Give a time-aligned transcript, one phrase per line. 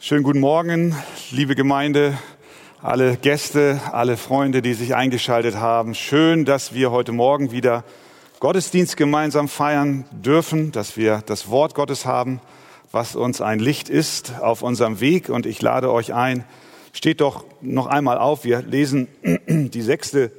[0.00, 0.94] Schönen guten Morgen,
[1.32, 2.16] liebe Gemeinde,
[2.80, 5.96] alle Gäste, alle Freunde, die sich eingeschaltet haben.
[5.96, 7.82] Schön, dass wir heute Morgen wieder
[8.38, 12.40] Gottesdienst gemeinsam feiern dürfen, dass wir das Wort Gottes haben,
[12.92, 15.30] was uns ein Licht ist auf unserem Weg.
[15.30, 16.44] Und ich lade euch ein,
[16.92, 18.44] steht doch noch einmal auf.
[18.44, 19.08] Wir lesen
[19.48, 20.30] die sechste,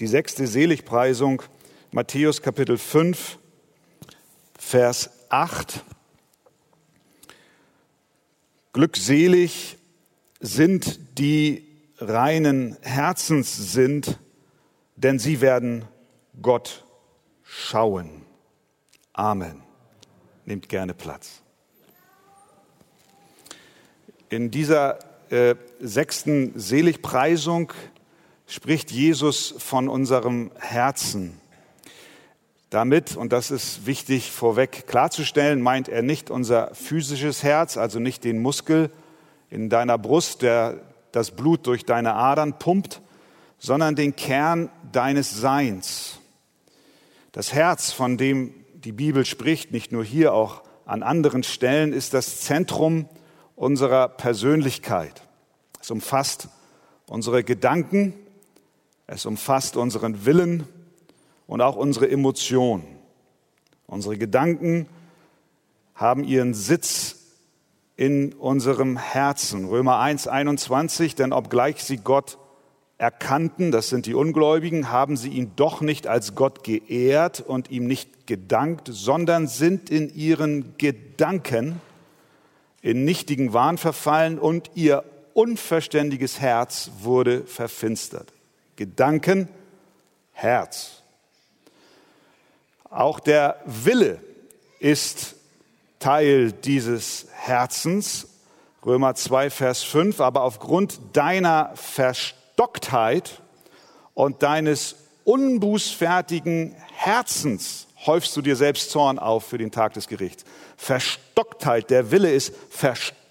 [0.00, 1.42] die sechste Seligpreisung,
[1.92, 3.36] Matthäus Kapitel 5,
[4.58, 5.84] Vers 8.
[8.76, 9.78] Glückselig
[10.38, 14.18] sind die reinen Herzens sind,
[14.96, 15.86] denn sie werden
[16.42, 16.84] Gott
[17.42, 18.26] schauen.
[19.14, 19.62] Amen.
[20.44, 21.40] Nehmt gerne Platz.
[24.28, 24.98] In dieser
[25.30, 27.72] äh, sechsten Seligpreisung
[28.46, 31.40] spricht Jesus von unserem Herzen.
[32.70, 38.24] Damit, und das ist wichtig vorweg klarzustellen, meint er nicht unser physisches Herz, also nicht
[38.24, 38.90] den Muskel
[39.50, 40.80] in deiner Brust, der
[41.12, 43.00] das Blut durch deine Adern pumpt,
[43.58, 46.18] sondern den Kern deines Seins.
[47.32, 52.14] Das Herz, von dem die Bibel spricht, nicht nur hier, auch an anderen Stellen, ist
[52.14, 53.08] das Zentrum
[53.54, 55.22] unserer Persönlichkeit.
[55.80, 56.48] Es umfasst
[57.06, 58.14] unsere Gedanken,
[59.06, 60.68] es umfasst unseren Willen,
[61.46, 62.84] und auch unsere Emotionen.
[63.86, 64.88] Unsere Gedanken
[65.94, 67.16] haben ihren Sitz
[67.96, 69.66] in unserem Herzen.
[69.66, 72.38] Römer 1, 21, denn obgleich sie Gott
[72.98, 77.86] erkannten, das sind die Ungläubigen, haben sie ihn doch nicht als Gott geehrt und ihm
[77.86, 81.80] nicht gedankt, sondern sind in ihren Gedanken
[82.82, 88.32] in nichtigen Wahn verfallen und ihr unverständiges Herz wurde verfinstert.
[88.76, 89.48] Gedanken,
[90.32, 90.95] Herz.
[92.96, 94.22] Auch der Wille
[94.80, 95.34] ist
[95.98, 98.26] Teil dieses Herzens.
[98.86, 100.22] Römer 2, Vers 5.
[100.22, 103.42] Aber aufgrund deiner Verstocktheit
[104.14, 110.44] und deines unbußfertigen Herzens häufst du dir selbst Zorn auf für den Tag des Gerichts.
[110.78, 113.25] Verstocktheit, der Wille ist verstockt.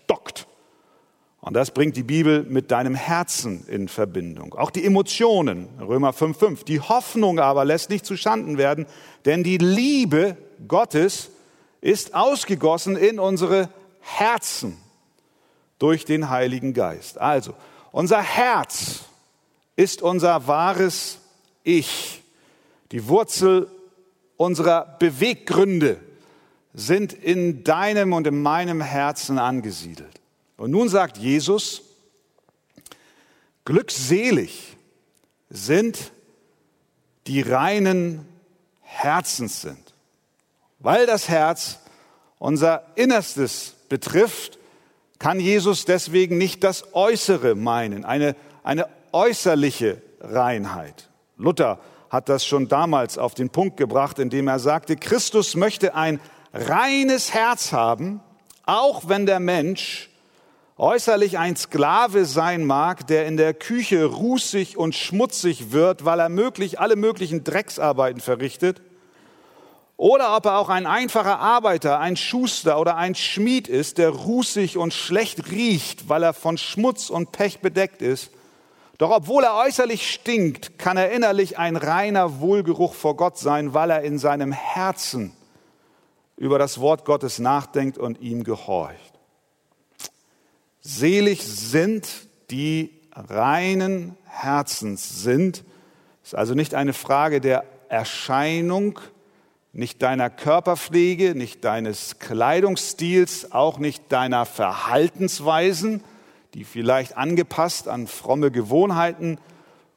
[1.45, 4.55] Und das bringt die Bibel mit deinem Herzen in Verbindung.
[4.55, 6.65] Auch die Emotionen, Römer 5.5.
[6.65, 8.87] Die Hoffnung aber lässt nicht zu Schanden werden,
[9.25, 11.29] denn die Liebe Gottes
[11.81, 13.69] ist ausgegossen in unsere
[14.01, 14.75] Herzen
[15.77, 17.21] durch den Heiligen Geist.
[17.21, 17.53] Also,
[17.91, 19.01] unser Herz
[19.75, 21.19] ist unser wahres
[21.63, 22.23] Ich.
[22.91, 23.69] Die Wurzel
[24.35, 25.99] unserer Beweggründe
[26.73, 30.24] sind in deinem und in meinem Herzen angesiedelt.
[30.57, 31.81] Und nun sagt Jesus,
[33.65, 34.77] glückselig
[35.49, 36.11] sind
[37.27, 38.27] die reinen
[38.81, 39.93] Herzens sind.
[40.79, 41.79] Weil das Herz
[42.37, 44.59] unser Innerstes betrifft,
[45.19, 51.09] kann Jesus deswegen nicht das Äußere meinen, eine, eine äußerliche Reinheit.
[51.37, 51.79] Luther
[52.09, 56.19] hat das schon damals auf den Punkt gebracht, indem er sagte, Christus möchte ein
[56.53, 58.21] reines Herz haben,
[58.65, 60.09] auch wenn der Mensch
[60.77, 66.29] äußerlich ein Sklave sein mag, der in der Küche rußig und schmutzig wird, weil er
[66.29, 68.81] möglich alle möglichen Drecksarbeiten verrichtet,
[69.97, 74.77] oder ob er auch ein einfacher Arbeiter, ein Schuster oder ein Schmied ist, der rußig
[74.77, 78.31] und schlecht riecht, weil er von Schmutz und Pech bedeckt ist.
[78.97, 83.89] Doch obwohl er äußerlich stinkt, kann er innerlich ein reiner Wohlgeruch vor Gott sein, weil
[83.89, 85.31] er in seinem Herzen
[86.35, 89.14] über das Wort Gottes nachdenkt und ihm gehorcht.
[90.87, 92.07] Selig sind,
[92.51, 95.63] die reinen Herzens sind.
[96.21, 98.99] Es ist also nicht eine Frage der Erscheinung,
[99.73, 106.03] nicht deiner Körperpflege, nicht deines Kleidungsstils, auch nicht deiner Verhaltensweisen,
[106.53, 109.39] die vielleicht angepasst an fromme Gewohnheiten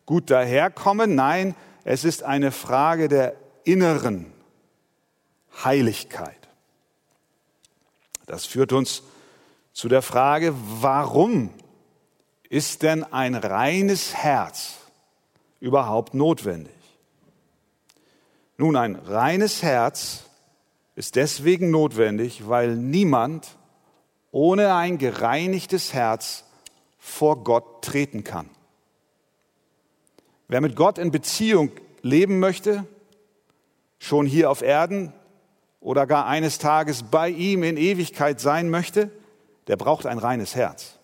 [0.06, 1.15] gut daherkommen.
[1.15, 3.34] Nein, es ist eine Frage der
[3.65, 4.32] inneren
[5.62, 6.49] Heiligkeit.
[8.25, 9.03] Das führt uns
[9.78, 11.50] zu der Frage, warum
[12.48, 14.75] ist denn ein reines Herz
[15.60, 16.75] überhaupt notwendig?
[18.56, 20.25] Nun, ein reines Herz
[20.96, 23.56] ist deswegen notwendig, weil niemand
[24.32, 26.42] ohne ein gereinigtes Herz
[26.98, 28.50] vor Gott treten kann.
[30.48, 31.70] Wer mit Gott in Beziehung
[32.02, 32.84] leben möchte,
[34.00, 35.12] schon hier auf Erden
[35.78, 39.12] oder gar eines Tages bei ihm in Ewigkeit sein möchte,
[39.69, 40.99] der braucht ein reines Herz.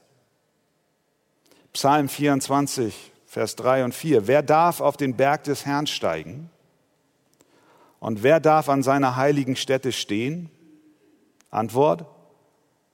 [1.73, 4.27] Psalm 24, Vers 3 und 4.
[4.27, 6.51] Wer darf auf den Berg des Herrn steigen?
[8.01, 10.51] Und wer darf an seiner heiligen Stätte stehen?
[11.51, 12.07] Antwort,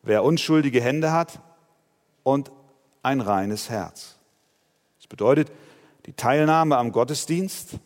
[0.03, 1.41] wer unschuldige Hände hat
[2.23, 2.51] und
[3.03, 4.17] ein reines Herz.
[4.99, 5.51] Das bedeutet
[6.07, 7.79] die Teilnahme am Gottesdienst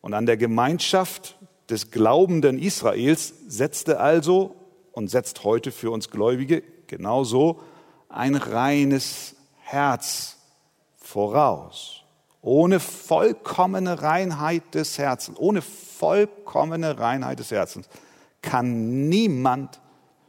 [0.00, 1.36] und an der Gemeinschaft
[1.68, 4.59] des glaubenden Israels setzte also
[4.92, 7.60] und setzt heute für uns Gläubige genauso
[8.08, 10.36] ein reines Herz
[10.96, 12.02] voraus.
[12.42, 17.88] Ohne vollkommene Reinheit des Herzens, ohne vollkommene Reinheit des Herzens
[18.42, 19.80] kann niemand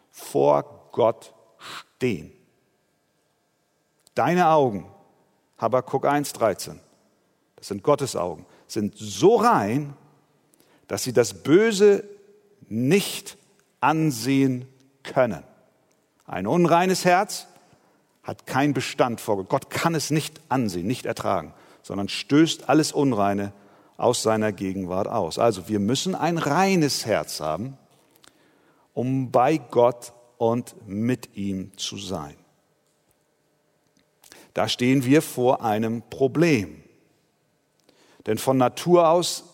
[0.10, 2.32] vor Gott stehen.
[4.14, 4.86] Deine Augen,
[5.58, 6.78] Habakkuk 1,13,
[7.56, 9.96] das sind Gottes Augen, sind so rein,
[10.88, 12.04] dass sie das Böse
[12.68, 13.38] nicht
[13.82, 14.68] ansehen
[15.04, 15.44] können.
[16.26, 17.48] Ein unreines Herz
[18.24, 19.50] hat keinen Bestand vor Gott.
[19.50, 23.52] Gott kann es nicht ansehen, nicht ertragen, sondern stößt alles Unreine
[23.98, 25.38] aus seiner Gegenwart aus.
[25.38, 27.78] Also wir müssen ein reines Herz haben,
[28.94, 32.36] um bei Gott und mit ihm zu sein.
[34.54, 36.84] Da stehen wir vor einem Problem.
[38.26, 39.46] Denn von Natur aus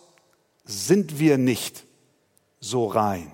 [0.65, 1.85] sind wir nicht
[2.59, 3.31] so rein,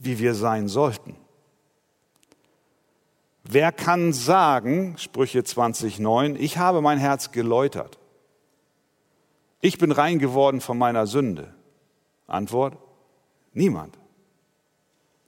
[0.00, 1.14] wie wir sein sollten.
[3.44, 7.98] Wer kann sagen, Sprüche 20.9, ich habe mein Herz geläutert.
[9.60, 11.54] Ich bin rein geworden von meiner Sünde.
[12.26, 12.76] Antwort,
[13.52, 13.98] niemand.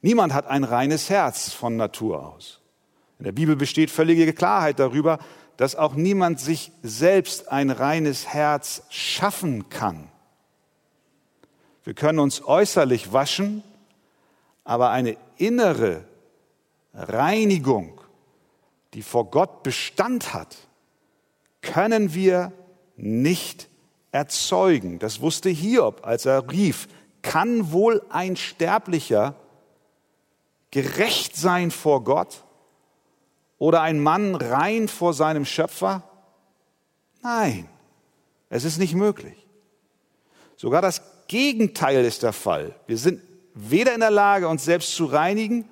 [0.00, 2.60] Niemand hat ein reines Herz von Natur aus.
[3.19, 5.19] In der Bibel besteht völlige Klarheit darüber,
[5.58, 10.08] dass auch niemand sich selbst ein reines Herz schaffen kann.
[11.84, 13.62] Wir können uns äußerlich waschen,
[14.64, 16.04] aber eine innere
[16.94, 18.00] Reinigung,
[18.94, 20.56] die vor Gott Bestand hat,
[21.60, 22.52] können wir
[22.96, 23.68] nicht
[24.10, 24.98] erzeugen.
[24.98, 26.88] Das wusste Hiob, als er rief,
[27.22, 29.36] kann wohl ein Sterblicher
[30.70, 32.44] gerecht sein vor Gott
[33.58, 36.02] oder ein Mann rein vor seinem Schöpfer?
[37.22, 37.68] Nein,
[38.48, 39.46] es ist nicht möglich.
[40.56, 42.74] Sogar das Gegenteil ist der Fall.
[42.86, 43.22] Wir sind
[43.54, 45.69] weder in der Lage, uns selbst zu reinigen,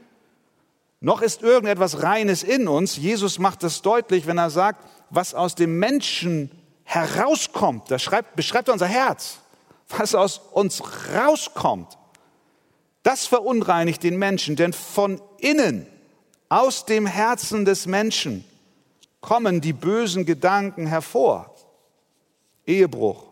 [1.01, 2.97] noch ist irgendetwas Reines in uns.
[2.97, 6.51] Jesus macht das deutlich, wenn er sagt, was aus dem Menschen
[6.85, 9.39] herauskommt, das schreibt, beschreibt unser Herz,
[9.89, 10.83] was aus uns
[11.15, 11.97] rauskommt,
[13.03, 15.87] das verunreinigt den Menschen, denn von innen,
[16.49, 18.45] aus dem Herzen des Menschen,
[19.21, 21.55] kommen die bösen Gedanken hervor.
[22.67, 23.25] Ehebruch,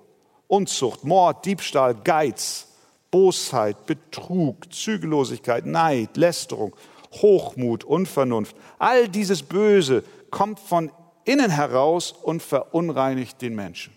[0.46, 2.67] Unzucht, Mord, Diebstahl, Geiz,
[3.10, 6.74] Bosheit, Betrug, Zügellosigkeit, Neid, Lästerung,
[7.12, 8.54] Hochmut, Unvernunft.
[8.78, 10.90] All dieses Böse kommt von
[11.24, 13.92] innen heraus und verunreinigt den Menschen.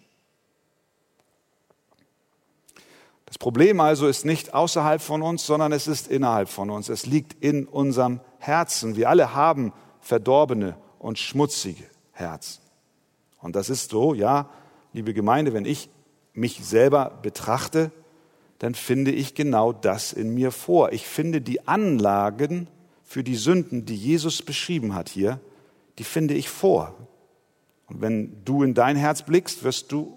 [3.25, 6.89] Das Problem also ist nicht außerhalb von uns, sondern es ist innerhalb von uns.
[6.89, 8.97] Es liegt in unserem Herzen.
[8.97, 9.71] Wir alle haben
[10.01, 12.61] verdorbene und schmutzige Herzen.
[13.41, 14.49] Und das ist so, ja,
[14.91, 15.89] liebe Gemeinde, wenn ich
[16.33, 17.91] mich selber betrachte,
[18.61, 20.91] dann finde ich genau das in mir vor.
[20.91, 22.67] Ich finde die Anlagen
[23.03, 25.39] für die Sünden, die Jesus beschrieben hat hier,
[25.97, 26.95] die finde ich vor.
[27.87, 30.15] Und wenn du in dein Herz blickst, wirst du,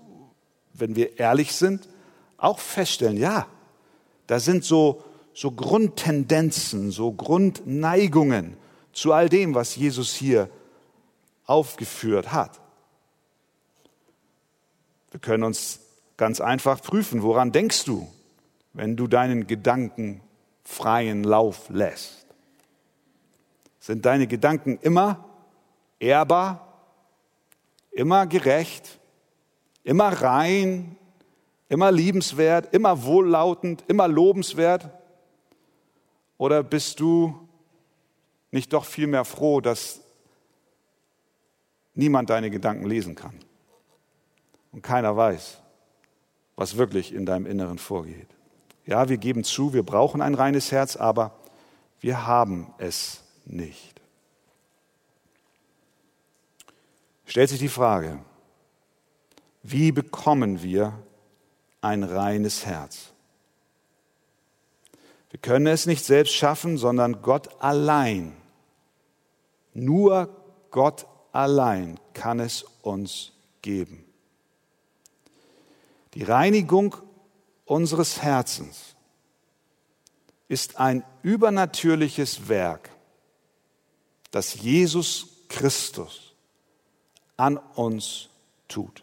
[0.75, 1.88] wenn wir ehrlich sind,
[2.37, 3.46] auch feststellen, ja,
[4.26, 5.02] da sind so,
[5.32, 8.58] so Grundtendenzen, so Grundneigungen
[8.93, 10.50] zu all dem, was Jesus hier
[11.46, 12.60] aufgeführt hat.
[15.13, 15.81] Wir können uns
[16.19, 18.06] ganz einfach prüfen, woran denkst du,
[18.75, 20.21] wenn du deinen Gedanken
[20.63, 22.27] freien Lauf lässt?
[23.79, 25.25] Sind deine Gedanken immer
[25.99, 26.83] ehrbar,
[27.91, 28.99] immer gerecht,
[29.85, 30.97] immer rein,
[31.69, 34.91] immer liebenswert, immer wohllautend, immer lobenswert?
[36.37, 37.49] Oder bist du
[38.51, 40.01] nicht doch vielmehr froh, dass
[41.95, 43.39] niemand deine Gedanken lesen kann
[44.73, 45.61] und keiner weiß,
[46.57, 48.33] was wirklich in deinem Inneren vorgeht?
[48.86, 51.32] Ja, wir geben zu, wir brauchen ein reines Herz, aber
[52.00, 54.00] wir haben es nicht.
[57.26, 58.19] Stellt sich die Frage,
[59.62, 60.93] wie bekommen wir
[61.81, 63.12] ein reines Herz.
[65.31, 68.36] Wir können es nicht selbst schaffen, sondern Gott allein,
[69.72, 70.29] nur
[70.70, 74.05] Gott allein kann es uns geben.
[76.14, 76.94] Die Reinigung
[77.65, 78.94] unseres Herzens
[80.49, 82.91] ist ein übernatürliches Werk,
[84.31, 86.35] das Jesus Christus
[87.37, 88.29] an uns
[88.69, 89.03] tut.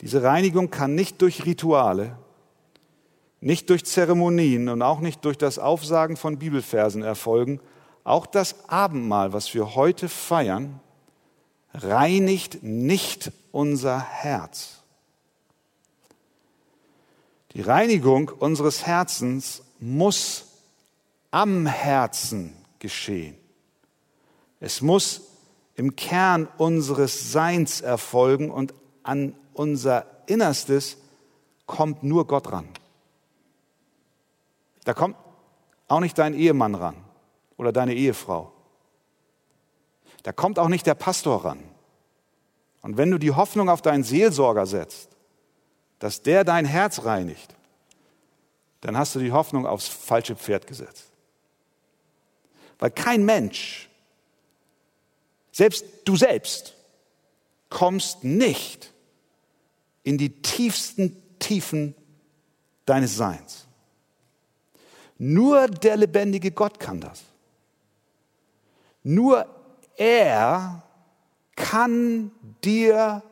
[0.00, 2.16] Diese Reinigung kann nicht durch Rituale,
[3.40, 7.60] nicht durch Zeremonien und auch nicht durch das Aufsagen von Bibelversen erfolgen,
[8.04, 10.80] auch das Abendmahl, was wir heute feiern,
[11.74, 14.77] reinigt nicht unser Herz.
[17.52, 20.46] Die Reinigung unseres Herzens muss
[21.30, 23.36] am Herzen geschehen.
[24.60, 25.22] Es muss
[25.74, 30.98] im Kern unseres Seins erfolgen und an unser Innerstes
[31.66, 32.68] kommt nur Gott ran.
[34.84, 35.16] Da kommt
[35.86, 36.96] auch nicht dein Ehemann ran
[37.56, 38.52] oder deine Ehefrau.
[40.22, 41.62] Da kommt auch nicht der Pastor ran.
[42.82, 45.17] Und wenn du die Hoffnung auf deinen Seelsorger setzt,
[45.98, 47.54] dass der dein Herz reinigt,
[48.80, 51.06] dann hast du die Hoffnung aufs falsche Pferd gesetzt.
[52.78, 53.88] Weil kein Mensch,
[55.50, 56.74] selbst du selbst,
[57.70, 58.92] kommst nicht
[60.04, 61.94] in die tiefsten Tiefen
[62.86, 63.66] deines Seins.
[65.18, 67.22] Nur der lebendige Gott kann das.
[69.02, 69.46] Nur
[69.96, 70.82] er
[71.56, 72.30] kann
[72.62, 73.22] dir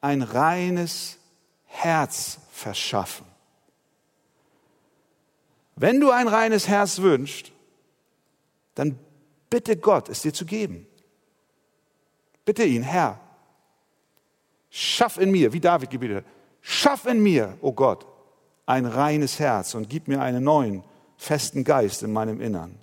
[0.00, 1.18] ein reines
[1.74, 3.26] Herz verschaffen.
[5.76, 7.50] Wenn du ein reines Herz wünschst,
[8.76, 8.98] dann
[9.50, 10.86] bitte Gott, es dir zu geben.
[12.44, 13.18] Bitte ihn, Herr,
[14.70, 16.24] schaff in mir, wie David gebetet hat,
[16.60, 18.06] schaff in mir, o oh Gott,
[18.66, 20.84] ein reines Herz und gib mir einen neuen,
[21.16, 22.78] festen Geist in meinem Innern.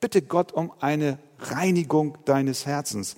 [0.00, 3.16] Bitte Gott um eine Reinigung deines Herzens.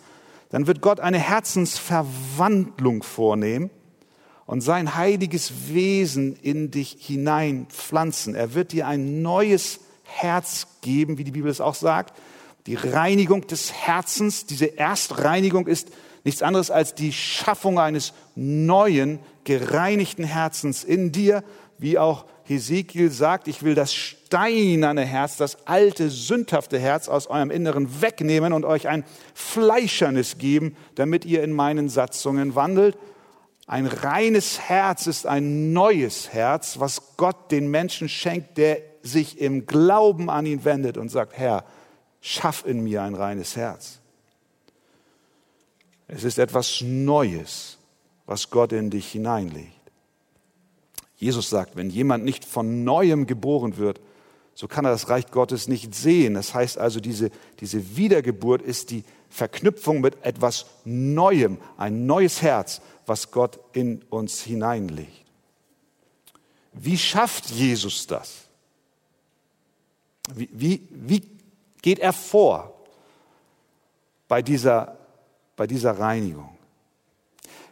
[0.50, 3.70] Dann wird Gott eine Herzensverwandlung vornehmen
[4.46, 8.34] und sein heiliges Wesen in dich hineinpflanzen.
[8.34, 12.18] Er wird dir ein neues Herz geben, wie die Bibel es auch sagt.
[12.66, 15.88] Die Reinigung des Herzens, diese Erstreinigung ist
[16.24, 21.44] nichts anderes als die Schaffung eines neuen, gereinigten Herzens in dir,
[21.78, 27.50] wie auch Hesekiel sagt, ich will das steinerne Herz, das alte, sündhafte Herz aus eurem
[27.50, 32.96] Inneren wegnehmen und euch ein fleischernes geben, damit ihr in meinen Satzungen wandelt.
[33.66, 39.66] Ein reines Herz ist ein neues Herz, was Gott den Menschen schenkt, der sich im
[39.66, 41.64] Glauben an ihn wendet und sagt, Herr,
[42.20, 44.00] schaff in mir ein reines Herz.
[46.08, 47.78] Es ist etwas Neues,
[48.26, 49.72] was Gott in dich hineinlegt.
[51.16, 54.00] Jesus sagt, wenn jemand nicht von neuem geboren wird,
[54.54, 56.34] so kann er das Reich Gottes nicht sehen.
[56.34, 57.30] Das heißt also, diese,
[57.60, 64.42] diese Wiedergeburt ist die Verknüpfung mit etwas Neuem, ein neues Herz, was Gott in uns
[64.42, 65.24] hineinlegt.
[66.72, 68.44] Wie schafft Jesus das?
[70.34, 71.22] Wie, wie, wie
[71.82, 72.74] geht er vor
[74.26, 74.96] bei dieser,
[75.56, 76.56] bei dieser Reinigung?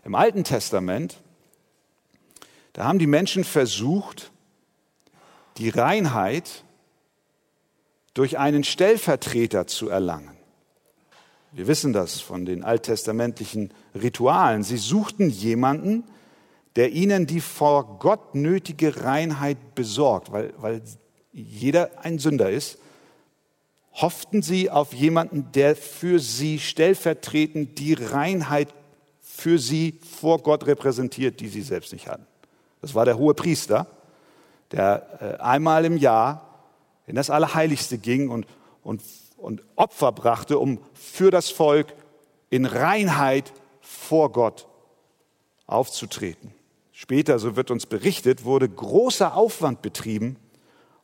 [0.05, 1.21] Im Alten Testament,
[2.75, 4.31] da haben die Menschen versucht,
[5.59, 6.65] die Reinheit
[8.15, 10.32] durch einen Stellvertreter zu erlangen.
[11.53, 14.63] Wir wissen das von den alttestamentlichen Ritualen.
[14.63, 16.05] Sie suchten jemanden,
[16.77, 20.81] der ihnen die vor Gott nötige Reinheit besorgt, weil, weil
[21.33, 22.79] jeder ein Sünder ist.
[23.93, 28.69] Hofften sie auf jemanden, der für sie stellvertretend die Reinheit
[29.21, 32.27] für sie vor Gott repräsentiert, die sie selbst nicht hatten.
[32.81, 33.87] Das war der hohe Priester,
[34.71, 36.49] der äh, einmal im Jahr
[37.07, 38.47] in das Allerheiligste ging und,
[38.83, 39.03] und,
[39.43, 41.95] und Opfer brachte, um für das Volk
[42.51, 44.69] in Reinheit vor Gott
[45.67, 46.55] aufzutreten.
[46.93, 50.37] Später, so wird uns berichtet, wurde großer Aufwand betrieben,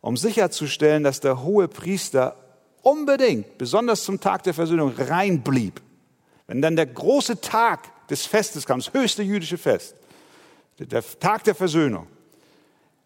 [0.01, 2.37] um sicherzustellen, dass der hohe Priester
[2.83, 5.81] unbedingt, besonders zum Tag der Versöhnung, rein blieb.
[6.47, 9.97] Wenn dann der große Tag des Festes kam, das höchste jüdische Fest,
[10.79, 12.07] der Tag der Versöhnung,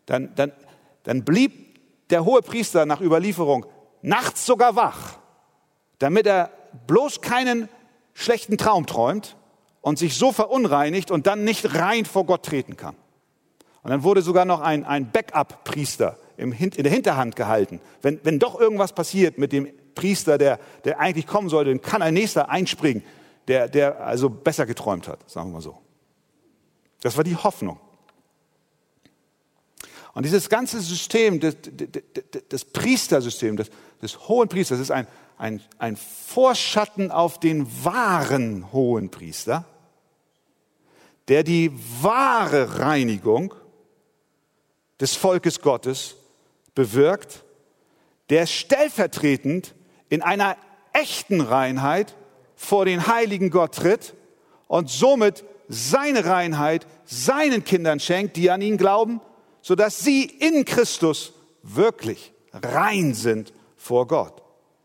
[0.05, 0.53] dann, dann,
[1.05, 3.65] dann blieb der hohe Priester nach Überlieferung
[4.03, 5.22] nachts sogar wach,
[6.03, 6.51] damit er
[6.87, 7.69] bloß keinen
[8.15, 9.37] schlechten Traum träumt
[9.81, 12.97] und sich so verunreinigt und dann nicht rein vor Gott treten kann.
[13.83, 17.81] Und dann wurde sogar noch ein, ein Backup-Priester in der Hinterhand gehalten.
[18.01, 22.03] Wenn, wenn doch irgendwas passiert mit dem Priester, der, der eigentlich kommen sollte, dann kann
[22.03, 23.05] ein nächster einspringen,
[23.49, 25.79] der, der also besser geträumt hat, sagen wir mal so.
[27.01, 27.79] Das war die Hoffnung.
[30.15, 31.57] Und dieses ganze System, das,
[32.49, 35.07] das Priestersystem, des, des hohen Priesters, ist ein,
[35.39, 39.65] ein, ein Vorschatten auf den wahren hohen Priester,
[41.29, 43.55] der die wahre Reinigung
[45.01, 46.17] des Volkes Gottes
[46.75, 47.45] bewirkt,
[48.31, 49.75] der stellvertretend
[50.09, 50.57] in einer
[50.93, 52.15] echten Reinheit
[52.55, 54.15] vor den heiligen Gott tritt
[54.69, 59.21] und somit seine Reinheit seinen Kindern schenkt, die an ihn glauben
[59.62, 64.43] sodass sie in Christus wirklich rein sind vor Gott.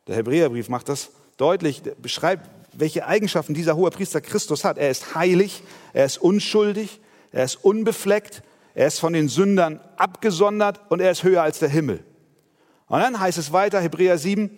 [0.07, 4.77] Der Hebräerbrief macht das deutlich, beschreibt, welche Eigenschaften dieser hohe Priester Christus hat.
[4.77, 6.99] Er ist heilig, er ist unschuldig,
[7.31, 11.69] er ist unbefleckt, er ist von den Sündern abgesondert und er ist höher als der
[11.69, 12.03] Himmel.
[12.87, 14.49] Und dann heißt es weiter, Hebräer 7,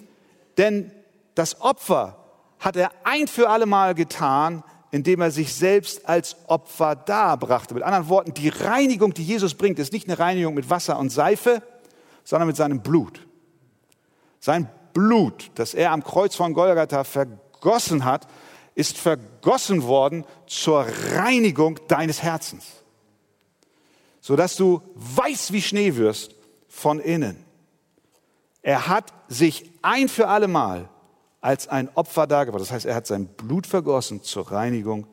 [0.57, 0.91] denn
[1.35, 2.17] das Opfer
[2.59, 7.73] hat er ein für alle Mal getan, indem er sich selbst als Opfer darbrachte.
[7.73, 11.11] Mit anderen Worten, die Reinigung, die Jesus bringt, ist nicht eine Reinigung mit Wasser und
[11.11, 11.61] Seife,
[12.23, 13.25] sondern mit seinem Blut.
[14.39, 18.27] Sein Blut, das er am Kreuz von Golgatha vergossen hat,
[18.75, 22.65] ist vergossen worden zur Reinigung deines Herzens,
[24.21, 26.35] sodass du weiß wie Schnee wirst
[26.67, 27.43] von innen.
[28.61, 30.89] Er hat sich ein für alle Mal
[31.41, 32.61] als ein Opfer dargebracht.
[32.61, 35.07] Das heißt, er hat sein Blut vergossen zur Reinigung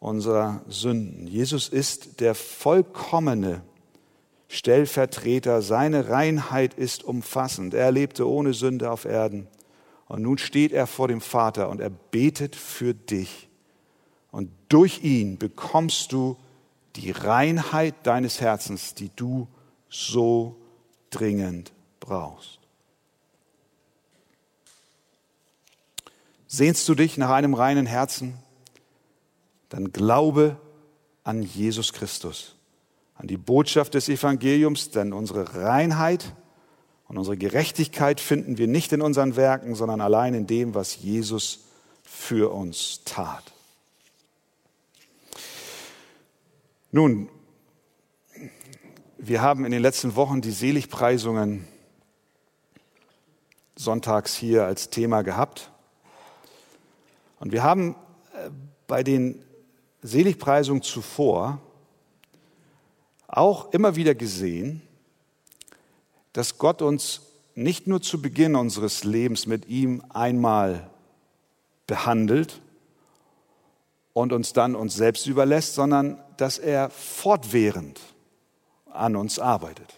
[0.00, 1.26] unserer Sünden.
[1.26, 3.62] Jesus ist der vollkommene
[4.48, 5.62] Stellvertreter.
[5.62, 7.74] Seine Reinheit ist umfassend.
[7.74, 9.46] Er lebte ohne Sünde auf Erden.
[10.06, 13.48] Und nun steht er vor dem Vater und er betet für dich.
[14.30, 16.36] Und durch ihn bekommst du
[16.96, 19.46] die Reinheit deines Herzens, die du
[19.88, 20.56] so
[21.10, 22.58] dringend brauchst.
[26.46, 28.38] Sehnst du dich nach einem reinen Herzen?
[29.68, 30.56] Dann glaube
[31.22, 32.56] an Jesus Christus,
[33.18, 36.34] an die Botschaft des Evangeliums, denn unsere Reinheit
[37.08, 41.64] und unsere Gerechtigkeit finden wir nicht in unseren Werken, sondern allein in dem, was Jesus
[42.04, 43.52] für uns tat.
[46.92, 47.28] Nun,
[49.18, 51.66] wir haben in den letzten Wochen die Seligpreisungen
[53.74, 55.72] sonntags hier als Thema gehabt.
[57.40, 57.96] Und wir haben
[58.32, 58.50] äh,
[58.86, 59.44] bei den
[60.02, 61.60] Seligpreisungen zuvor
[63.28, 64.82] auch immer wieder gesehen,
[66.32, 67.22] dass Gott uns
[67.54, 70.88] nicht nur zu Beginn unseres Lebens mit ihm einmal
[71.86, 72.60] behandelt
[74.12, 78.00] und uns dann uns selbst überlässt, sondern dass er fortwährend
[78.92, 79.94] an uns arbeitet.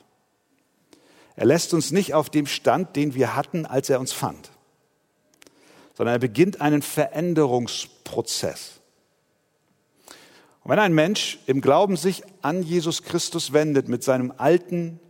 [1.37, 4.50] Er lässt uns nicht auf dem Stand, den wir hatten, als er uns fand
[6.00, 8.79] sondern er beginnt einen Veränderungsprozess.
[10.70, 15.00] Wenn ein Mensch im Glauben sich an Jesus Christus wendet mit seinem alten,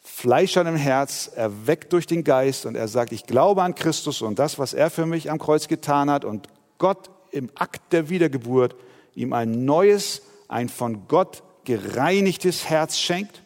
[0.00, 4.58] fleischernen Herz, erweckt durch den Geist und er sagt, ich glaube an Christus und das,
[4.58, 6.46] was er für mich am Kreuz getan hat und
[6.78, 8.76] Gott im Akt der Wiedergeburt
[9.14, 13.42] ihm ein neues, ein von Gott gereinigtes Herz schenkt,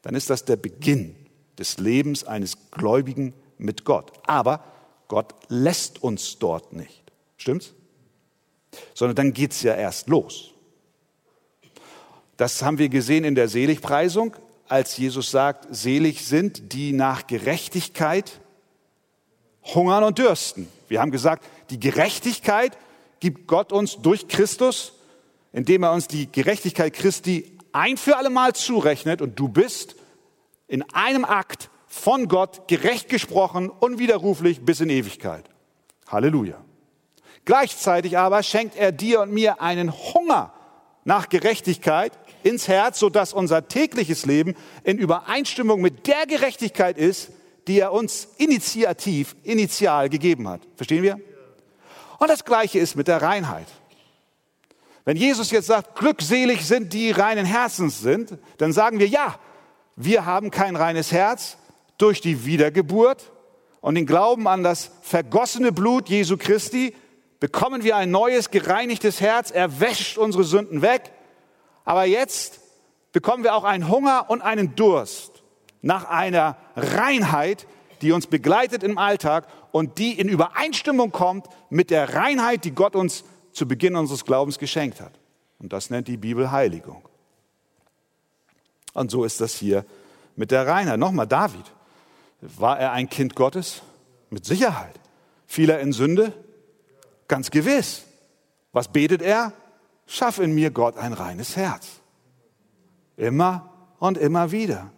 [0.00, 1.14] dann ist das der Beginn
[1.58, 4.10] des Lebens eines Gläubigen mit Gott.
[4.26, 4.64] Aber
[5.08, 7.02] Gott lässt uns dort nicht.
[7.36, 7.74] Stimmt's?
[8.94, 10.50] Sondern dann geht's ja erst los.
[12.36, 14.36] Das haben wir gesehen in der Seligpreisung,
[14.68, 18.40] als Jesus sagt, selig sind, die nach Gerechtigkeit
[19.62, 20.68] hungern und dürsten.
[20.88, 22.76] Wir haben gesagt, die Gerechtigkeit
[23.20, 24.94] gibt Gott uns durch Christus,
[25.52, 29.94] indem er uns die Gerechtigkeit Christi ein für alle Mal zurechnet und du bist
[30.68, 35.44] in einem Akt von Gott gerecht gesprochen, unwiderruflich bis in Ewigkeit.
[36.08, 36.56] Halleluja.
[37.44, 40.52] Gleichzeitig aber schenkt er dir und mir einen Hunger
[41.04, 47.30] nach Gerechtigkeit ins Herz, sodass unser tägliches Leben in Übereinstimmung mit der Gerechtigkeit ist,
[47.68, 50.62] die er uns initiativ, initial gegeben hat.
[50.76, 51.20] Verstehen wir?
[52.18, 53.66] Und das Gleiche ist mit der Reinheit.
[55.04, 59.38] Wenn Jesus jetzt sagt, glückselig sind die reinen Herzens sind, dann sagen wir, ja,
[59.96, 61.58] wir haben kein reines Herz,
[61.98, 63.32] durch die Wiedergeburt
[63.80, 66.94] und den Glauben an das vergossene Blut Jesu Christi
[67.42, 69.50] bekommen wir ein neues, gereinigtes Herz.
[69.50, 71.10] Er wäscht unsere Sünden weg.
[71.84, 72.60] Aber jetzt
[73.10, 75.42] bekommen wir auch einen Hunger und einen Durst
[75.80, 77.66] nach einer Reinheit,
[78.00, 82.94] die uns begleitet im Alltag und die in Übereinstimmung kommt mit der Reinheit, die Gott
[82.94, 85.18] uns zu Beginn unseres Glaubens geschenkt hat.
[85.58, 87.02] Und das nennt die Bibel Heiligung.
[88.92, 89.84] Und so ist das hier
[90.36, 91.00] mit der Reinheit.
[91.00, 91.72] Nochmal David.
[92.40, 93.82] War er ein Kind Gottes?
[94.30, 94.94] Mit Sicherheit.
[95.48, 96.32] Fiel er in Sünde?
[97.32, 98.02] Ganz gewiss.
[98.72, 99.54] Was betet er?
[100.06, 101.88] Schaff in mir Gott ein reines Herz.
[103.16, 104.90] Immer und immer wieder.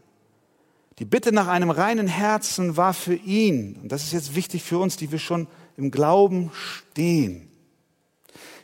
[0.99, 4.79] Die Bitte nach einem reinen Herzen war für ihn, und das ist jetzt wichtig für
[4.79, 7.53] uns, die wir schon im Glauben stehen.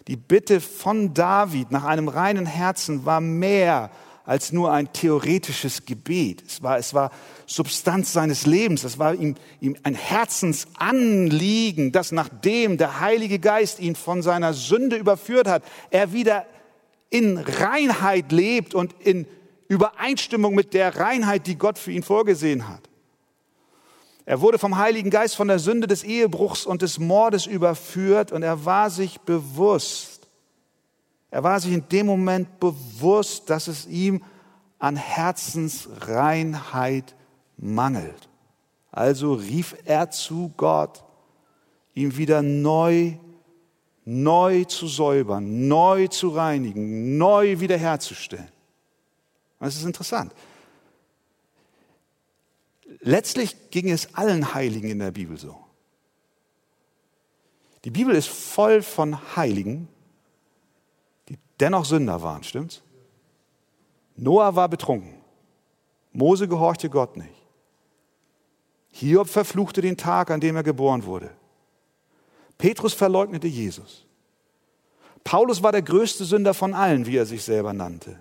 [0.08, 3.92] Die Bitte von David nach einem reinen Herzen war mehr
[4.24, 6.42] als nur ein theoretisches Gebet.
[6.46, 7.10] Es war, es war
[7.46, 8.84] Substanz seines Lebens.
[8.84, 14.96] Es war ihm, ihm ein Herzensanliegen, dass nachdem der Heilige Geist ihn von seiner Sünde
[14.96, 16.46] überführt hat, er wieder
[17.10, 19.26] in Reinheit lebt und in
[19.68, 22.90] Übereinstimmung mit der Reinheit, die Gott für ihn vorgesehen hat.
[24.26, 28.42] Er wurde vom Heiligen Geist von der Sünde des Ehebruchs und des Mordes überführt und
[28.42, 30.09] er war sich bewusst,
[31.30, 34.24] er war sich in dem Moment bewusst, dass es ihm
[34.78, 37.14] an Herzensreinheit
[37.56, 38.28] mangelt.
[38.90, 41.04] Also rief er zu Gott,
[41.94, 43.12] ihm wieder neu,
[44.04, 48.48] neu zu säubern, neu zu reinigen, neu wiederherzustellen.
[49.60, 50.32] Das ist interessant.
[53.00, 55.56] Letztlich ging es allen Heiligen in der Bibel so.
[57.84, 59.88] Die Bibel ist voll von Heiligen,
[61.60, 62.82] dennoch Sünder waren, stimmt's?
[64.16, 65.14] Noah war betrunken.
[66.12, 67.40] Mose gehorchte Gott nicht.
[68.92, 71.30] Hiob verfluchte den Tag, an dem er geboren wurde.
[72.58, 74.04] Petrus verleugnete Jesus.
[75.24, 78.18] Paulus war der größte Sünder von allen, wie er sich selber nannte.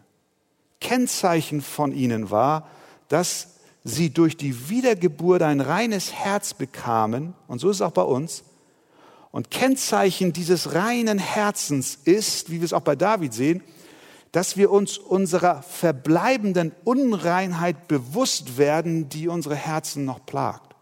[0.79, 2.69] Kennzeichen von ihnen war,
[3.07, 8.03] dass sie durch die Wiedergeburt ein reines Herz bekamen, und so ist es auch bei
[8.03, 8.43] uns.
[9.31, 13.61] Und Kennzeichen dieses reinen Herzens ist, wie wir es auch bei David sehen,
[14.31, 20.75] dass wir uns unserer verbleibenden Unreinheit bewusst werden, die unsere Herzen noch plagt.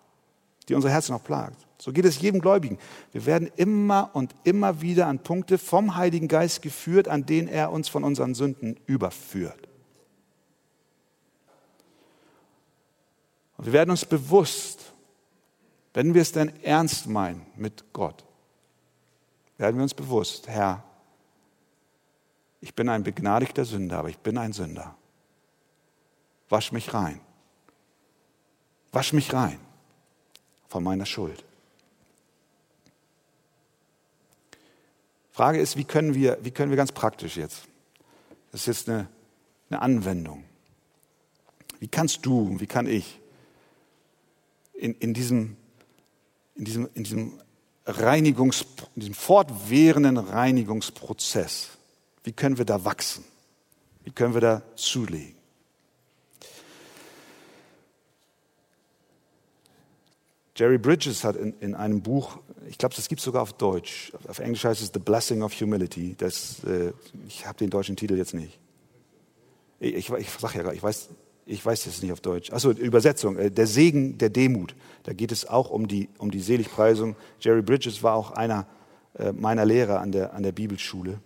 [0.67, 1.65] Die unsere Herzen noch plagt.
[1.77, 2.77] So geht es jedem Gläubigen.
[3.13, 7.71] Wir werden immer und immer wieder an Punkte vom Heiligen Geist geführt, an denen er
[7.71, 9.67] uns von unseren Sünden überführt.
[13.57, 14.93] Und wir werden uns bewusst,
[15.93, 18.26] wenn wir es denn ernst meinen mit Gott,
[19.57, 20.83] werden wir uns bewusst, Herr,
[22.61, 24.95] ich bin ein begnadigter Sünder, aber ich bin ein Sünder.
[26.49, 27.21] Wasch mich rein.
[28.91, 29.59] Wasch mich rein
[30.67, 31.43] von meiner Schuld.
[35.31, 37.67] Frage ist, wie können wir, wie können wir ganz praktisch jetzt,
[38.51, 39.07] das ist jetzt eine,
[39.69, 40.43] eine Anwendung,
[41.79, 43.19] wie kannst du, wie kann ich
[44.73, 45.55] in, in, diesem,
[46.55, 47.39] in, diesem, in, diesem
[47.87, 51.69] Reinigungs, in diesem fortwährenden Reinigungsprozess
[52.27, 53.23] wie können wir da wachsen?
[54.03, 55.37] Wie können wir da zulegen?
[60.53, 64.11] Jerry Bridges hat in, in einem Buch, ich glaube, das gibt es sogar auf Deutsch,
[64.27, 66.15] auf Englisch heißt es The Blessing of Humility.
[66.17, 66.91] Das, äh,
[67.29, 68.59] ich habe den deutschen Titel jetzt nicht.
[69.79, 71.07] Ich, ich, ich sage ja, ich weiß,
[71.47, 72.51] ich weiß jetzt nicht auf Deutsch.
[72.51, 74.75] Achso, Übersetzung, äh, der Segen der Demut.
[75.03, 77.15] Da geht es auch um die, um die Seligpreisung.
[77.39, 78.67] Jerry Bridges war auch einer
[79.17, 81.19] äh, meiner Lehrer an der, an der Bibelschule.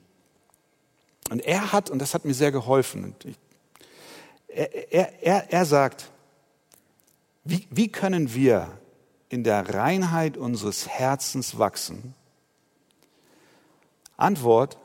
[1.29, 3.35] Und er hat, und das hat mir sehr geholfen, ich,
[4.47, 6.11] er, er, er, er sagt,
[7.43, 8.69] wie, wie können wir
[9.29, 12.13] in der Reinheit unseres Herzens wachsen?
[14.17, 14.77] Antwort,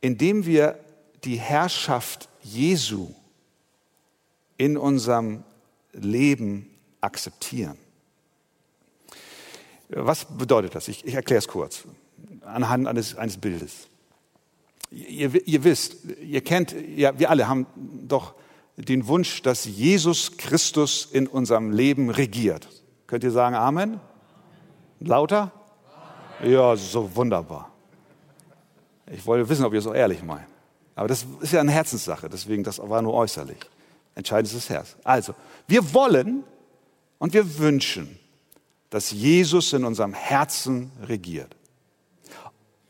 [0.00, 0.80] indem wir
[1.24, 3.14] die Herrschaft Jesu
[4.58, 5.44] in unserem
[5.92, 6.68] Leben
[7.00, 7.78] akzeptieren.
[9.88, 10.88] Was bedeutet das?
[10.88, 11.84] Ich, ich erkläre es kurz
[12.48, 13.88] anhand eines, eines Bildes.
[14.90, 17.66] Ihr, ihr wisst, ihr kennt, ja, wir alle haben
[18.06, 18.34] doch
[18.76, 22.68] den Wunsch, dass Jesus Christus in unserem Leben regiert.
[23.06, 24.00] Könnt ihr sagen Amen?
[25.00, 25.52] Lauter?
[26.42, 27.72] Ja, so wunderbar.
[29.10, 30.46] Ich wollte wissen, ob ihr so ehrlich meint.
[30.94, 33.58] Aber das ist ja eine Herzenssache, deswegen das war nur äußerlich.
[34.18, 34.96] Entscheidend ist das Herz.
[35.04, 35.32] Also,
[35.68, 36.42] wir wollen
[37.18, 38.18] und wir wünschen,
[38.90, 41.54] dass Jesus in unserem Herzen regiert.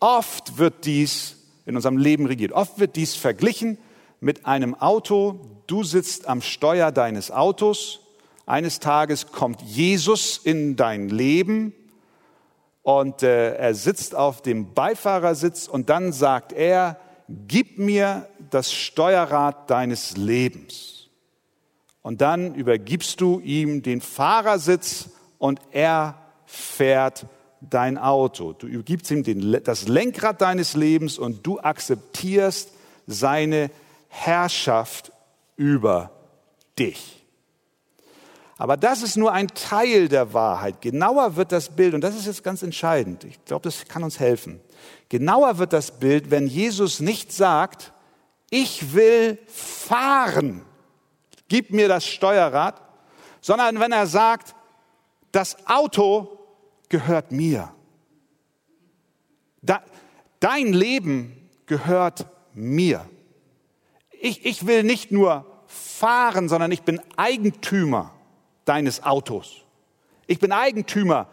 [0.01, 1.37] Oft wird dies
[1.67, 2.53] in unserem Leben regiert.
[2.53, 3.77] Oft wird dies verglichen
[4.21, 5.39] mit einem Auto.
[5.67, 8.01] Du sitzt am Steuer deines Autos.
[8.47, 11.75] Eines Tages kommt Jesus in dein Leben
[12.83, 19.69] und äh, er sitzt auf dem Beifahrersitz und dann sagt er, gib mir das Steuerrad
[19.69, 20.98] deines Lebens.
[22.09, 26.15] Und dann übergibst du ihm den Fahrersitz und er
[26.47, 27.27] fährt
[27.61, 28.55] dein Auto.
[28.55, 32.71] Du übergibst ihm den, das Lenkrad deines Lebens und du akzeptierst
[33.07, 33.71] seine
[34.09, 35.13] Herrschaft
[35.57, 36.11] über
[36.79, 37.27] dich.
[38.57, 40.81] Aber das ist nur ein Teil der Wahrheit.
[40.81, 44.19] Genauer wird das Bild, und das ist jetzt ganz entscheidend, ich glaube, das kann uns
[44.19, 44.61] helfen.
[45.11, 47.93] Genauer wird das Bild, wenn Jesus nicht sagt,
[48.49, 50.63] ich will fahren,
[51.49, 52.81] gib mir das Steuerrad,
[53.41, 54.55] sondern wenn er sagt,
[55.33, 56.39] das Auto
[56.89, 57.73] gehört mir.
[60.41, 63.09] dein Leben gehört mir.
[64.21, 68.13] Ich, ich will nicht nur fahren, sondern ich bin Eigentümer
[68.65, 69.65] deines Autos.
[70.27, 71.29] Ich bin Eigentümer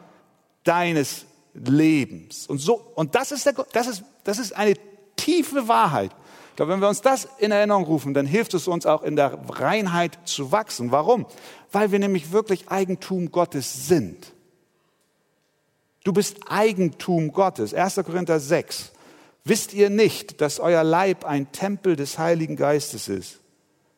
[0.64, 2.48] deines Lebens.
[2.48, 4.76] Und so, und das ist, der, das ist, das ist eine
[5.16, 6.12] tiefe Wahrheit.
[6.56, 9.18] Ich glaube, wenn wir uns das in Erinnerung rufen, dann hilft es uns auch in
[9.18, 10.90] der Reinheit zu wachsen.
[10.90, 11.26] Warum?
[11.74, 14.32] Weil wir nämlich wirklich Eigentum Gottes sind.
[16.06, 17.74] Du bist Eigentum Gottes.
[17.74, 17.96] 1.
[17.96, 18.94] Korinther 6.
[19.44, 23.42] Wisst ihr nicht, dass euer Leib ein Tempel des Heiligen Geistes ist,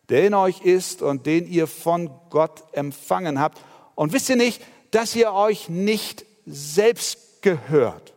[0.09, 3.61] der in euch ist und den ihr von Gott empfangen habt?
[3.93, 8.15] Und wisst ihr nicht, dass ihr euch nicht selbst gehört?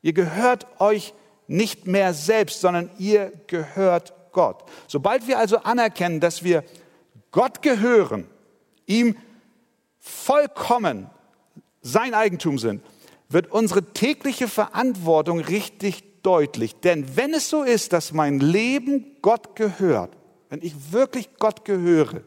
[0.00, 1.12] Ihr gehört euch
[1.48, 4.64] nicht mehr selbst, sondern ihr gehört Gott.
[4.86, 6.62] Sobald wir also anerkennen, dass wir
[7.32, 8.26] Gott gehören,
[8.86, 9.16] ihm
[9.98, 11.10] vollkommen
[11.82, 12.82] sein Eigentum sind,
[13.28, 16.76] wird unsere tägliche Verantwortung richtig deutlich.
[16.76, 20.16] Denn wenn es so ist, dass mein Leben Gott gehört,
[20.48, 22.22] wenn ich wirklich Gott gehöre,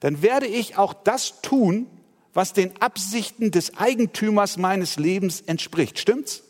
[0.00, 1.86] dann werde ich auch das tun,
[2.32, 5.98] was den Absichten des Eigentümers meines Lebens entspricht.
[5.98, 6.42] Stimmt's?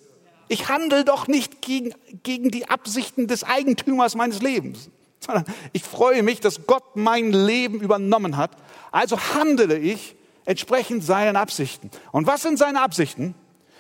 [0.49, 6.23] Ich handle doch nicht gegen, gegen die Absichten des Eigentümers meines Lebens, sondern ich freue
[6.23, 8.53] mich, dass Gott mein Leben übernommen hat.
[8.93, 11.91] Also handele ich entsprechend seinen Absichten.
[12.13, 13.35] Und was sind seine Absichten?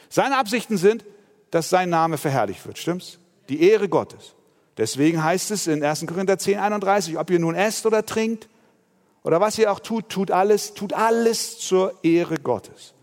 [0.09, 1.05] Seine Absichten sind,
[1.51, 2.79] dass sein Name verherrlicht wird.
[2.79, 3.19] Stimmt's?
[3.49, 4.35] Die Ehre Gottes.
[4.77, 6.07] Deswegen heißt es in 1.
[6.07, 8.49] Korinther 10, 31, ob ihr nun esst oder trinkt
[9.23, 12.95] oder was ihr auch tut, tut alles, tut alles zur Ehre Gottes.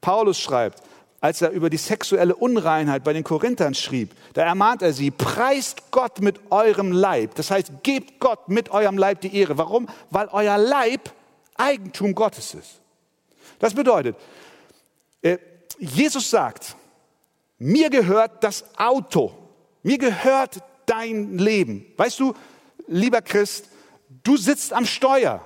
[0.00, 0.82] Paulus schreibt,
[1.20, 5.90] als er über die sexuelle Unreinheit bei den Korinthern schrieb, da ermahnt er sie, preist
[5.90, 7.34] Gott mit eurem Leib.
[7.34, 9.58] Das heißt, gebt Gott mit eurem Leib die Ehre.
[9.58, 9.88] Warum?
[10.10, 11.10] Weil euer Leib
[11.56, 12.80] Eigentum Gottes ist.
[13.58, 14.16] Das bedeutet,
[15.22, 15.38] äh,
[15.78, 16.76] Jesus sagt,
[17.58, 19.32] mir gehört das Auto,
[19.82, 21.86] mir gehört dein Leben.
[21.96, 22.34] Weißt du,
[22.86, 23.68] lieber Christ,
[24.22, 25.44] du sitzt am Steuer.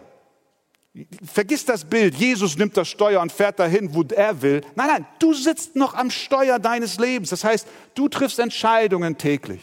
[1.23, 4.61] Vergiss das Bild, Jesus nimmt das Steuer und fährt dahin, wo er will.
[4.75, 7.31] Nein, nein, du sitzt noch am Steuer deines Lebens.
[7.31, 9.61] Das heißt, du triffst Entscheidungen täglich.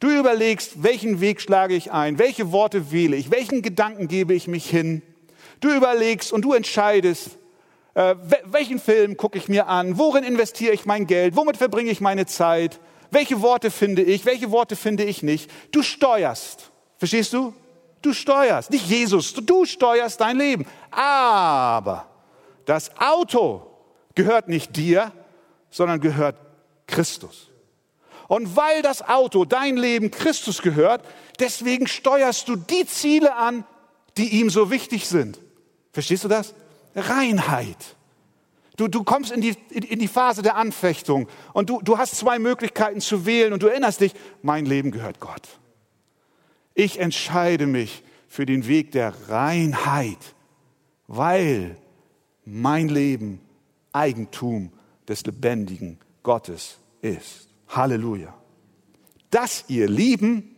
[0.00, 4.48] Du überlegst, welchen Weg schlage ich ein, welche Worte wähle ich, welchen Gedanken gebe ich
[4.48, 5.02] mich hin.
[5.60, 7.38] Du überlegst und du entscheidest,
[7.94, 12.00] äh, welchen Film gucke ich mir an, worin investiere ich mein Geld, womit verbringe ich
[12.00, 15.50] meine Zeit, welche Worte finde ich, welche Worte finde ich nicht.
[15.72, 16.70] Du steuerst.
[16.98, 17.54] Verstehst du?
[18.02, 20.66] Du steuerst, nicht Jesus, du steuerst dein Leben.
[20.90, 22.06] Aber
[22.64, 23.66] das Auto
[24.14, 25.12] gehört nicht dir,
[25.70, 26.36] sondern gehört
[26.86, 27.50] Christus.
[28.28, 31.04] Und weil das Auto, dein Leben Christus gehört,
[31.40, 33.64] deswegen steuerst du die Ziele an,
[34.16, 35.40] die ihm so wichtig sind.
[35.92, 36.54] Verstehst du das?
[36.94, 37.96] Reinheit.
[38.76, 42.38] Du, du kommst in die, in die Phase der Anfechtung und du, du hast zwei
[42.38, 45.42] Möglichkeiten zu wählen und du erinnerst dich, mein Leben gehört Gott.
[46.82, 50.34] Ich entscheide mich für den Weg der Reinheit,
[51.08, 51.76] weil
[52.46, 53.42] mein Leben
[53.92, 54.72] Eigentum
[55.06, 57.50] des lebendigen Gottes ist.
[57.68, 58.32] Halleluja.
[59.28, 60.56] Das, ihr Lieben,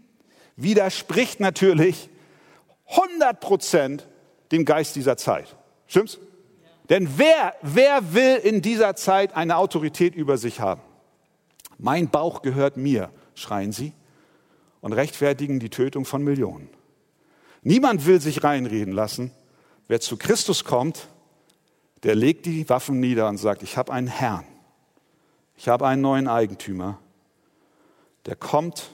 [0.54, 2.08] widerspricht natürlich
[2.86, 4.06] 100 Prozent
[4.52, 5.56] dem Geist dieser Zeit.
[5.88, 6.20] Stimmt's?
[6.88, 10.82] Denn wer, wer will in dieser Zeit eine Autorität über sich haben?
[11.78, 13.92] Mein Bauch gehört mir, schreien sie
[14.82, 16.68] und rechtfertigen die Tötung von Millionen.
[17.62, 19.30] Niemand will sich reinreden lassen.
[19.88, 21.08] Wer zu Christus kommt,
[22.02, 24.44] der legt die Waffen nieder und sagt, ich habe einen Herrn,
[25.56, 26.98] ich habe einen neuen Eigentümer,
[28.26, 28.90] der kommt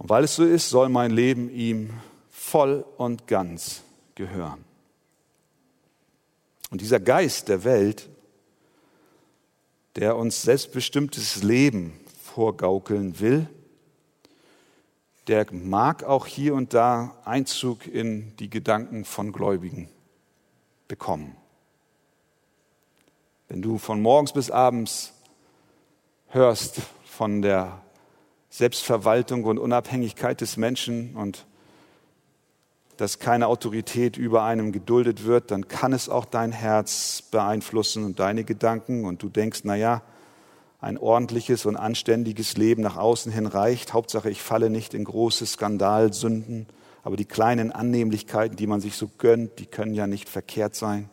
[0.00, 1.90] und weil es so ist, soll mein Leben ihm
[2.30, 3.82] voll und ganz
[4.14, 4.64] gehören.
[6.70, 8.08] Und dieser Geist der Welt,
[9.96, 13.46] der uns selbstbestimmtes Leben vorgaukeln will,
[15.30, 19.88] der mag auch hier und da Einzug in die Gedanken von Gläubigen
[20.88, 21.36] bekommen.
[23.46, 25.12] Wenn du von morgens bis abends
[26.30, 27.80] hörst von der
[28.48, 31.46] Selbstverwaltung und Unabhängigkeit des Menschen und
[32.96, 38.18] dass keine Autorität über einem geduldet wird, dann kann es auch dein Herz beeinflussen und
[38.18, 40.02] deine Gedanken und du denkst, na ja,
[40.80, 43.92] ein ordentliches und anständiges Leben nach außen hin reicht.
[43.92, 46.66] Hauptsache, ich falle nicht in große Skandalsünden.
[47.02, 51.10] Aber die kleinen Annehmlichkeiten, die man sich so gönnt, die können ja nicht verkehrt sein.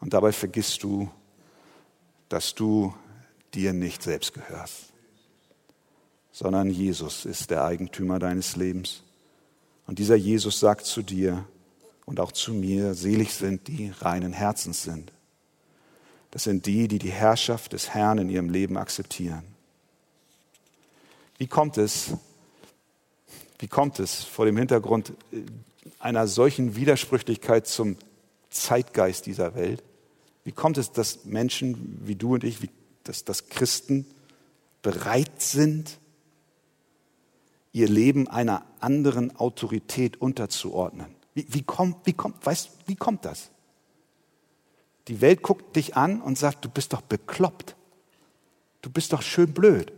[0.00, 1.10] Und dabei vergisst du,
[2.28, 2.94] dass du
[3.54, 4.92] dir nicht selbst gehörst,
[6.32, 9.02] sondern Jesus ist der Eigentümer deines Lebens.
[9.86, 11.46] Und dieser Jesus sagt zu dir
[12.04, 15.12] und auch zu mir, selig sind die reinen Herzens sind
[16.36, 19.42] das sind die, die die Herrschaft des Herrn in ihrem Leben akzeptieren.
[21.38, 22.10] Wie kommt es,
[23.58, 25.14] wie kommt es vor dem Hintergrund
[25.98, 27.96] einer solchen Widersprüchlichkeit zum
[28.50, 29.82] Zeitgeist dieser Welt?
[30.44, 32.68] Wie kommt es, dass Menschen wie du und ich, wie,
[33.04, 34.04] dass, dass Christen
[34.82, 35.98] bereit sind,
[37.72, 41.14] ihr Leben einer anderen Autorität unterzuordnen.
[41.32, 43.48] Wie, wie, kommt, wie, kommt, weißt, wie kommt das?
[45.08, 47.76] Die Welt guckt dich an und sagt, du bist doch bekloppt.
[48.82, 49.92] Du bist doch schön blöd.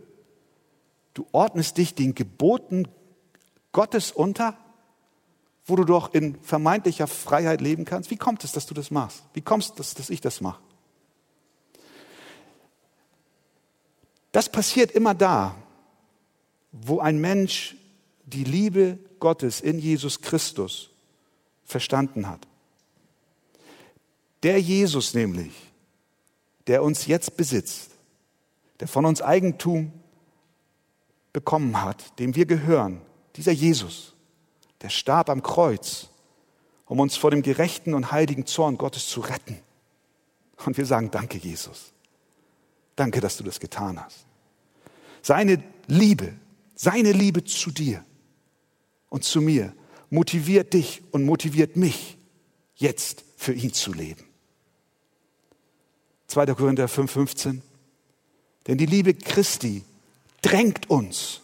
[1.13, 2.87] Du ordnest dich den Geboten
[3.71, 4.57] Gottes unter,
[5.65, 8.11] wo du doch in vermeintlicher Freiheit leben kannst.
[8.11, 9.23] Wie kommt es, dass du das machst?
[9.33, 10.61] Wie kommt es, dass ich das mache?
[14.31, 15.55] Das passiert immer da,
[16.71, 17.75] wo ein Mensch
[18.25, 20.91] die Liebe Gottes in Jesus Christus
[21.65, 22.47] verstanden hat.
[24.43, 25.53] Der Jesus nämlich,
[26.67, 27.91] der uns jetzt besitzt,
[28.79, 29.91] der von uns Eigentum
[31.33, 33.01] bekommen hat, dem wir gehören,
[33.35, 34.13] dieser Jesus,
[34.81, 36.09] der starb am Kreuz,
[36.85, 39.59] um uns vor dem gerechten und heiligen Zorn Gottes zu retten.
[40.65, 41.93] Und wir sagen, danke Jesus.
[42.95, 44.25] Danke, dass du das getan hast.
[45.21, 46.33] Seine Liebe,
[46.75, 48.03] seine Liebe zu dir
[49.09, 49.73] und zu mir
[50.09, 52.17] motiviert dich und motiviert mich,
[52.75, 54.28] jetzt für ihn zu leben.
[56.29, 56.45] 2.
[56.53, 57.59] Korinther 5,15.
[58.67, 59.83] Denn die Liebe Christi
[60.41, 61.41] drängt uns,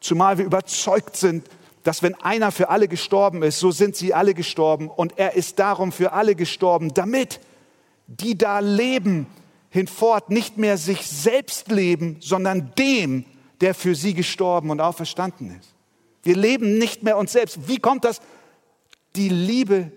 [0.00, 1.46] zumal wir überzeugt sind,
[1.82, 5.58] dass wenn einer für alle gestorben ist, so sind sie alle gestorben und er ist
[5.58, 7.38] darum für alle gestorben, damit
[8.06, 9.26] die da leben,
[9.68, 13.26] hinfort nicht mehr sich selbst leben, sondern dem,
[13.60, 15.74] der für sie gestorben und auferstanden ist.
[16.22, 17.68] Wir leben nicht mehr uns selbst.
[17.68, 18.22] Wie kommt das?
[19.16, 19.92] Die Liebe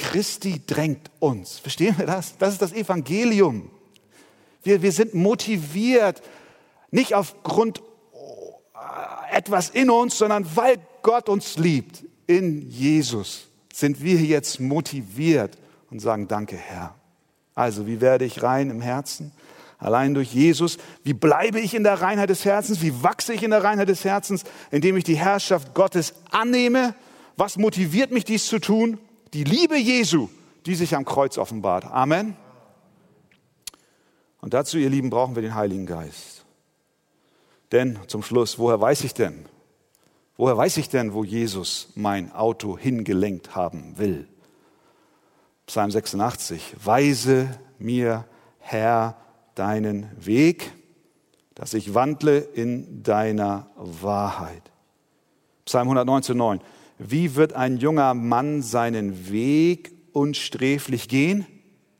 [0.00, 1.58] Christi drängt uns.
[1.58, 2.36] Verstehen wir das?
[2.38, 3.70] Das ist das Evangelium.
[4.62, 6.22] Wir, wir sind motiviert,
[6.90, 12.02] nicht aufgrund äh, etwas in uns, sondern weil Gott uns liebt.
[12.26, 15.58] In Jesus sind wir jetzt motiviert
[15.90, 16.94] und sagen, danke Herr.
[17.54, 19.32] Also, wie werde ich rein im Herzen?
[19.78, 20.78] Allein durch Jesus.
[21.04, 22.80] Wie bleibe ich in der Reinheit des Herzens?
[22.80, 24.44] Wie wachse ich in der Reinheit des Herzens?
[24.70, 26.94] Indem ich die Herrschaft Gottes annehme.
[27.36, 28.98] Was motiviert mich, dies zu tun?
[29.32, 30.28] Die Liebe Jesu,
[30.66, 31.84] die sich am Kreuz offenbart.
[31.84, 32.36] Amen.
[34.40, 36.44] Und dazu, ihr Lieben, brauchen wir den Heiligen Geist.
[37.72, 39.46] Denn zum Schluss, woher weiß ich denn?
[40.36, 44.26] Woher weiß ich denn, wo Jesus mein Auto hingelenkt haben will?
[45.66, 46.74] Psalm 86.
[46.82, 48.24] Weise mir,
[48.58, 49.16] Herr,
[49.54, 50.72] deinen Weg,
[51.54, 54.62] dass ich wandle in deiner Wahrheit.
[55.66, 56.60] Psalm 119,9.
[57.02, 61.46] Wie wird ein junger Mann seinen Weg unsträflich gehen?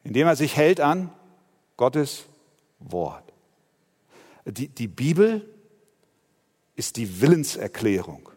[0.05, 1.11] Indem er sich hält an
[1.79, 2.27] Gottes
[2.81, 3.33] Wort.
[4.45, 5.49] Die, die Bibel
[6.77, 8.29] ist die Willenserklärung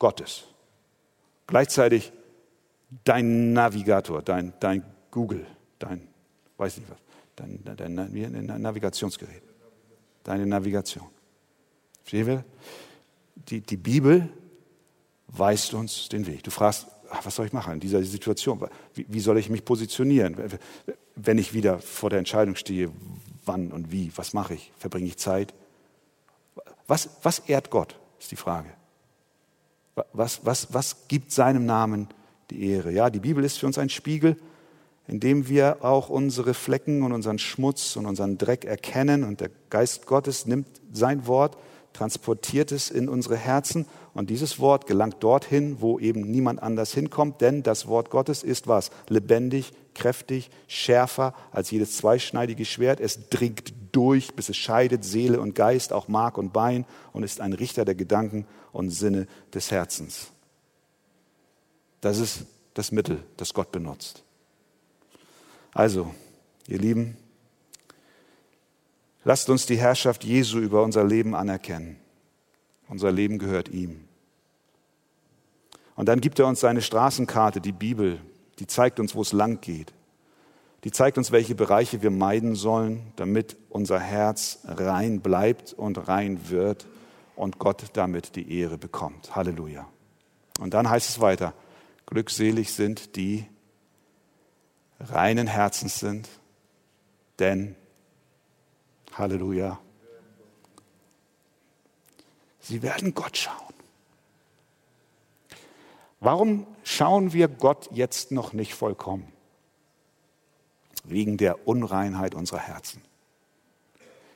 [0.00, 0.44] Gottes.
[1.46, 2.12] Gleichzeitig
[3.04, 5.46] dein Navigator, dein, dein Google,
[5.78, 6.08] dein,
[6.56, 6.98] weiß nicht was,
[7.36, 9.42] dein, dein, dein Navigationsgerät,
[10.24, 11.06] deine Navigation.
[12.02, 12.44] Verstehen wir?
[13.36, 14.28] Die, die Bibel
[15.36, 16.42] weist uns den Weg.
[16.42, 18.60] Du fragst, ach, was soll ich machen in dieser Situation?
[18.94, 20.36] Wie, wie soll ich mich positionieren,
[21.16, 22.90] wenn ich wieder vor der Entscheidung stehe,
[23.44, 24.12] wann und wie?
[24.16, 24.72] Was mache ich?
[24.78, 25.54] Verbringe ich Zeit?
[26.86, 28.70] Was, was ehrt Gott, ist die Frage.
[30.12, 32.08] Was, was, was gibt seinem Namen
[32.50, 32.90] die Ehre?
[32.90, 34.36] Ja, die Bibel ist für uns ein Spiegel,
[35.06, 39.22] in dem wir auch unsere Flecken und unseren Schmutz und unseren Dreck erkennen.
[39.22, 41.56] Und der Geist Gottes nimmt sein Wort,
[41.92, 43.86] transportiert es in unsere Herzen.
[44.14, 47.40] Und dieses Wort gelangt dorthin, wo eben niemand anders hinkommt.
[47.40, 48.90] Denn das Wort Gottes ist was?
[49.08, 53.00] Lebendig, kräftig, schärfer als jedes zweischneidige Schwert.
[53.00, 57.40] Es dringt durch, bis es scheidet Seele und Geist, auch Mark und Bein und ist
[57.40, 60.28] ein Richter der Gedanken und Sinne des Herzens.
[62.00, 64.22] Das ist das Mittel, das Gott benutzt.
[65.72, 66.14] Also,
[66.68, 67.16] ihr Lieben,
[69.24, 71.96] lasst uns die Herrschaft Jesu über unser Leben anerkennen.
[72.88, 74.04] Unser Leben gehört ihm.
[75.96, 78.20] Und dann gibt er uns seine Straßenkarte, die Bibel,
[78.58, 79.92] die zeigt uns, wo es lang geht.
[80.84, 86.50] Die zeigt uns, welche Bereiche wir meiden sollen, damit unser Herz rein bleibt und rein
[86.50, 86.86] wird
[87.36, 89.34] und Gott damit die Ehre bekommt.
[89.34, 89.88] Halleluja.
[90.60, 91.54] Und dann heißt es weiter,
[92.06, 93.46] glückselig sind die
[95.00, 96.28] reinen Herzens sind,
[97.38, 97.74] denn,
[99.12, 99.80] Halleluja,
[102.64, 103.74] sie werden Gott schauen.
[106.18, 109.34] Warum schauen wir Gott jetzt noch nicht vollkommen?
[111.04, 113.02] wegen der Unreinheit unserer Herzen.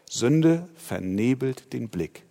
[0.08, 2.22] Sünde vernebelt den Blick.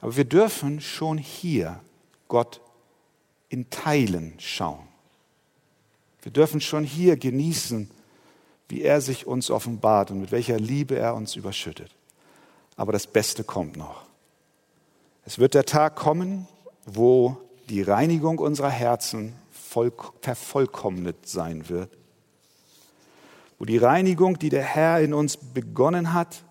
[0.00, 1.80] Aber wir dürfen schon hier
[2.28, 2.60] Gott
[3.48, 4.86] in Teilen schauen.
[6.22, 7.90] Wir dürfen schon hier genießen,
[8.68, 11.94] wie er sich uns offenbart und mit welcher Liebe er uns überschüttet.
[12.76, 14.02] Aber das Beste kommt noch.
[15.24, 16.46] Es wird der Tag kommen,
[16.84, 17.36] wo
[17.68, 21.90] die Reinigung unserer Herzen vervollkommnet sein wird,
[23.58, 26.44] wo die Reinigung, die der Herr in uns begonnen hat,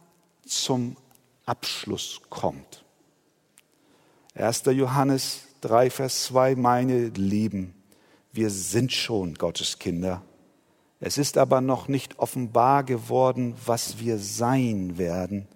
[0.46, 0.98] zum
[1.46, 2.84] Abschluss kommt.
[4.36, 4.64] 1.
[4.66, 7.76] Johannes 3, Vers 2, meine Lieben,
[8.32, 10.24] wir sind schon Gottes Kinder.
[11.00, 15.48] Es ist aber noch nicht offenbar geworden, was wir sein werden.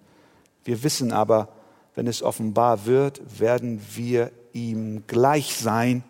[0.68, 1.48] Wir wissen aber,
[1.94, 6.04] wenn es offenbar wird, werden wir ihm gleich sein,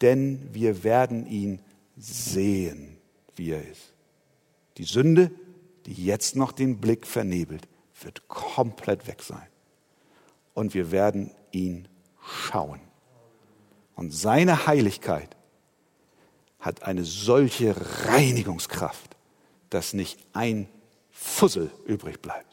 [0.00, 1.60] denn wir werden ihn
[1.96, 2.96] sehen,
[3.36, 3.94] wie er ist.
[4.76, 5.30] Die Sünde,
[5.86, 7.68] die jetzt noch den Blick vernebelt,
[8.00, 9.46] wird komplett weg sein.
[10.52, 11.86] Und wir werden ihn
[12.26, 12.80] schauen.
[13.94, 15.36] Und seine Heiligkeit
[16.58, 17.76] hat eine solche
[18.08, 19.16] Reinigungskraft,
[19.70, 20.68] dass nicht ein
[21.12, 22.51] Fussel übrig bleibt,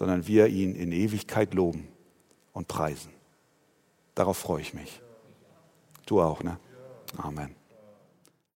[0.00, 1.86] sondern wir ihn in Ewigkeit loben
[2.54, 3.12] und preisen.
[4.14, 5.02] Darauf freue ich mich.
[6.06, 6.58] Du auch, ne?
[7.18, 7.59] Amen.